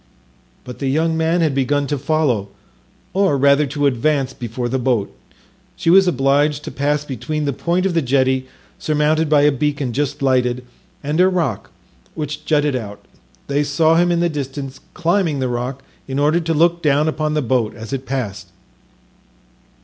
[0.63, 2.47] But the young man had begun to follow,
[3.13, 5.15] or rather to advance before the boat.
[5.75, 8.47] She was obliged to pass between the point of the jetty,
[8.79, 10.65] surmounted by a beacon just lighted,
[11.03, 11.69] and a rock
[12.15, 13.05] which jutted out.
[13.45, 17.35] They saw him in the distance climbing the rock in order to look down upon
[17.35, 18.47] the boat as it passed.